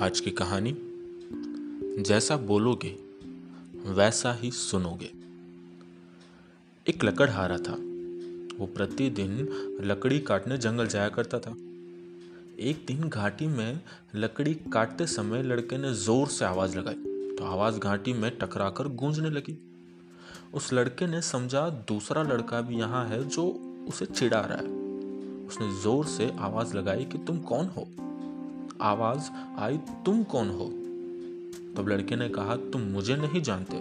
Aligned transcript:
आज 0.00 0.20
की 0.20 0.30
कहानी, 0.30 0.76
जैसा 2.02 2.36
बोलोगे, 2.36 2.98
वैसा 3.86 4.32
ही 4.32 4.50
सुनोगे। 4.50 5.10
एक 6.90 7.04
लकड़हारा 7.04 7.58
था। 7.58 7.72
वो 8.58 8.66
प्रतिदिन 8.66 9.48
लकड़ी 9.80 10.20
काटने 10.20 10.58
जंगल 10.58 10.86
जाया 10.86 11.08
करता 11.08 11.38
था। 11.38 11.50
एक 12.60 12.84
दिन 12.86 13.08
घाटी 13.08 13.46
में 13.46 13.80
लकड़ी 14.14 14.54
काटते 14.54 15.06
समय 15.06 15.42
लड़के 15.42 15.78
ने 15.78 15.94
ज़ोर 15.94 16.28
से 16.28 16.44
आवाज़ 16.44 16.78
लगाई। 16.78 17.34
तो 17.36 17.44
आवाज़ 17.44 17.78
घाटी 17.78 18.12
में 18.12 18.38
टकराकर 18.38 18.88
गूंजने 18.88 19.30
लगी। 19.30 19.58
उस 20.54 20.72
लड़के 20.72 21.06
ने 21.06 21.22
समझा, 21.22 21.70
दूसरा 21.70 22.22
लड़का 22.22 22.60
भी 22.60 22.76
यहाँ 22.76 23.06
है 23.06 23.28
जो 23.28 23.46
उसे 23.88 24.06
चिढ़ा 24.06 24.40
रहा 24.40 24.58
है। 24.58 24.68
उसने 25.46 25.82
ज़ोर 25.82 26.06
से 26.06 26.32
आवाज़ 26.38 26.76
लगाई 26.76 27.04
कि 27.04 27.18
तुम 27.18 27.38
कौन 27.38 27.66
हो? 27.66 27.88
आवाज़ 28.82 29.30
आई, 29.58 29.78
तुम 29.78 30.22
कौन 30.22 30.48
हो? 30.48 30.64
तब 31.76 31.88
लड़के 31.88 32.16
ने 32.16 32.28
कहा, 32.28 32.56
तुम 32.56 32.80
मुझे 32.80 33.16
नहीं 33.16 33.42
जानते। 33.42 33.76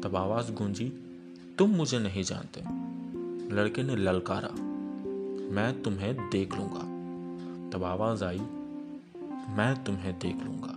तब 0.00 0.16
आवाज़ 0.16 0.52
गूंजी, 0.52 0.92
तुम 1.58 1.70
मुझे 1.70 1.98
नहीं 1.98 2.22
जानते। 2.22 2.60
लड़के 3.54 3.82
ने 3.82 3.96
ललकारा, 3.96 4.48
मैं 5.54 5.82
तुम्हें 5.82 6.30
देख 6.30 6.56
लूँगा। 6.56 6.80
तब 7.70 7.84
आवाज़ 7.84 8.24
आई, 8.24 8.38
मैं 9.48 9.84
तुम्हें 9.84 10.18
देख 10.18 10.36
लूँगा। 10.44 10.72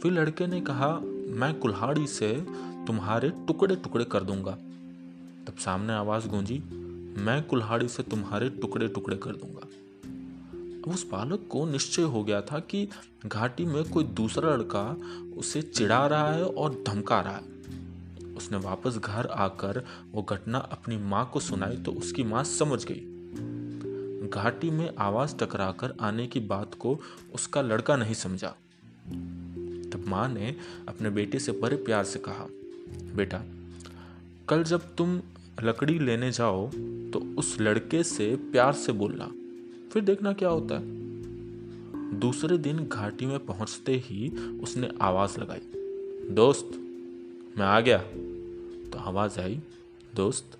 फिर 0.00 0.12
लड़के 0.12 0.46
ने 0.46 0.60
कहा, 0.60 1.00
मैं 1.28 1.58
कुल्हाड़ी 1.58 2.06
से 2.06 2.46
तुम्हारे 2.86 3.30
टुकड़े 3.30 3.76
टुकड़े 3.76 4.04
कर 4.04 4.24
दूँगा। 4.24 4.52
तब 5.46 5.54
सामने 5.58 5.92
आवाज़ 5.92 6.28
गूंजी, 6.28 6.58
मैं 7.20 7.42
कुल्हाड़ी 7.42 7.88
से 7.88 8.02
तुम्हारे 8.02 8.48
टुकड़े 8.48 8.88
टुकड़े 8.88 9.16
कर 9.16 9.30
दूँगा। 9.30 9.66
उस 10.88 11.06
बालक 11.10 11.46
को 11.50 11.64
निश्चय 11.66 12.02
हो 12.02 12.22
गया 12.24 12.40
था 12.40 12.58
कि 12.60 12.88
घाटी 13.26 13.64
में 13.64 13.82
कोई 13.90 14.04
दूसरा 14.04 14.54
लड़का 14.56 14.84
उसे 15.36 15.62
चिढ़ा 15.62 16.06
रहा 16.06 16.32
है 16.32 16.44
और 16.44 16.82
धमका 16.88 17.20
रहा 17.20 17.36
है। 17.36 17.56
उसने 18.36 18.58
वापस 18.58 18.96
घर 18.96 19.26
आकर 19.26 19.84
वो 20.12 20.22
घटना 20.22 20.58
अपनी 20.58 20.96
माँ 20.96 21.28
को 21.32 21.40
सुनाई 21.40 21.76
तो 21.76 21.92
उसकी 21.92 22.24
माँ 22.24 22.44
समझ 22.44 22.84
गई। 22.84 23.00
घाटी 24.28 24.70
में 24.70 24.90
आवाज़ 24.98 25.36
टकराकर 25.36 25.94
आने 26.00 26.26
की 26.26 26.40
बात 26.40 26.74
को 26.74 26.98
उसका 27.34 27.62
लड़का 27.62 27.96
नहीं 27.96 28.14
समझा। 28.14 28.48
तब 29.92 30.04
माँ 30.08 30.28
ने 30.28 30.54
अपने 30.88 31.10
बेटे 31.10 31.38
से 31.38 31.52
बड़े 31.52 31.76
प्यार 31.76 32.04
से 32.04 32.18
कहा, 32.18 32.46
बेटा, 33.16 33.42
कल 34.48 34.62
जब 34.62 34.94
तुम 34.96 35.20
लकड़ी 35.62 35.98
लेने 35.98 36.30
जाओ 36.32 36.66
तो 37.12 37.34
उस 37.38 37.56
लड़के 37.60 38.02
से 38.02 38.34
प्यार 38.52 38.72
से 38.72 38.92
बोलना। 38.92 39.30
फिर 39.92 40.04
देखना 40.04 40.32
क्या 40.32 40.48
होता 40.48 40.74
है। 40.74 40.98
दूसरे 42.18 42.58
दिन 42.58 42.78
घाटी 42.78 43.26
में 43.26 43.46
पहुँचते 43.46 44.02
ही 44.06 44.30
उसने 44.58 44.90
आवाज़ 45.02 45.40
लगाई, 45.40 45.60
दोस्त, 46.34 46.70
मैं 47.58 47.66
आ 47.66 47.80
गया। 47.80 47.98
तो 48.90 48.98
आवाज़ 48.98 49.40
आई, 49.40 49.62
दोस्त, 50.14 50.58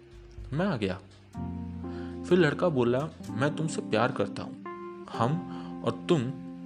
मैं 0.53 0.67
आ 0.67 0.77
गया। 0.77 0.95
फिर 2.25 2.39
लड़का 2.39 2.69
बोला, 2.69 3.11
मैं 3.31 3.57
तुमसे 3.57 3.81
प्यार 3.81 4.13
करता 4.13 4.43
हूँ। 4.43 4.65
हम 5.13 5.31
और 5.85 6.07
तुम 6.09 6.21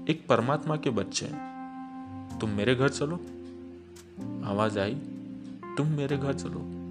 एक 0.09 0.27
परमात्मा 0.29 0.77
के 0.77 0.91
बच्चे 0.91 1.27
हैं। 1.27 2.39
तुम 2.39 2.51
मेरे 2.51 2.75
घर 2.75 2.89
चलो। 2.89 3.17
आवाज़ 4.45 4.79
आई, 4.79 4.95
तुम 5.77 5.87
मेरे 5.87 6.17
घर 6.17 6.35
चलो। 6.35 6.82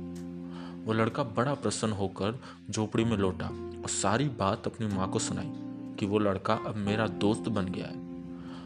वो 0.85 0.93
लड़का 0.93 1.23
बड़ा 1.23 1.53
प्रसन्न 1.53 1.91
होकर 1.91 2.39
झोपड़ी 2.71 3.03
में 3.03 3.17
लौटा 3.17 3.47
और 3.81 3.89
सारी 3.89 4.29
बात 4.29 4.67
अपनी 4.67 4.87
माँ 4.87 5.09
को 5.09 5.19
सुनाई 5.19 5.51
कि 5.99 6.05
वो 6.05 6.19
लड़का 6.19 6.53
अब 6.53 6.75
मेरा 6.75 7.07
दोस्त 7.07 7.41
बन 7.41 7.65
गया 7.65 7.85
है। 7.85 8.11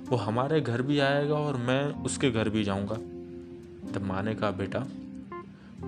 वो 0.09 0.15
हमारे 0.15 0.61
घर 0.61 0.81
भी 0.81 0.99
आएगा 0.99 1.35
और 1.35 1.57
मैं 1.57 2.03
उसके 2.03 2.31
घर 2.31 2.49
भी 2.49 2.63
जाऊँगा। 2.63 2.95
तब 3.91 4.03
माँ 4.03 4.23
ने 4.23 4.35
कहा, 4.35 4.51
बेटा, 4.51 4.87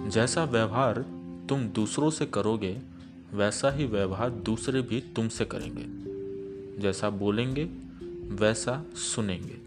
जैसा 0.08 0.44
व्यवहार 0.44 1.06
तुम 1.50 1.68
दूसरों 1.68 2.10
से 2.10 2.26
करोगे, 2.26 2.82
वैसा 3.34 3.72
ही 3.72 3.86
व्यवहार 3.86 4.30
दूसरे 4.30 4.82
भी 4.82 5.02
तुमसे 5.02 5.46
करेंगे। 5.46 5.86
जैसा 6.82 7.10
बोलेंगे, 7.10 7.64
वैसा 8.36 8.84
सुनेंगे। 8.96 9.58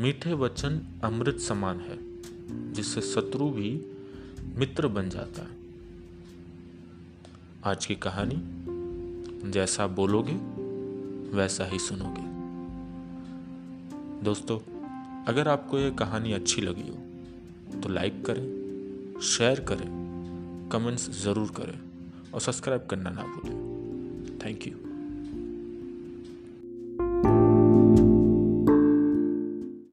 मीठे 0.00 0.32
वचन 0.32 1.00
अमृत 1.04 1.38
समान 1.38 1.80
है, 1.80 1.98
जिससे 2.72 3.00
शत्रु 3.00 3.50
भी 3.50 3.86
मित्र 4.42 4.88
बन 4.88 5.08
जाता 5.08 5.42
है। 5.42 5.60
आज 7.64 7.86
की 7.86 7.94
कहानी, 7.96 8.36
जैसा 9.50 9.86
बोलोगे, 9.86 10.32
वैसा 11.36 11.64
ही 11.64 11.78
सुनोगे। 11.78 12.26
दोस्तों, 14.24 14.58
अगर 15.24 15.48
आपको 15.48 15.78
ये 15.78 15.90
कहानी 15.90 16.32
अच्छी 16.32 16.62
लगी 16.62 16.88
हो 16.88 17.80
तो 17.80 17.88
लाइक 17.88 18.24
करें, 18.24 19.20
शेयर 19.20 19.60
करें, 19.60 19.88
कमेंट्स 20.72 21.10
ज़रूर 21.22 21.50
करें 21.50 21.78
और 22.34 22.40
सब्सक्राइब 22.40 22.86
करना 22.90 23.10
ना 23.10 23.22
भूलें। 23.22 24.38
Thank 24.44 24.66
you. 24.66 24.91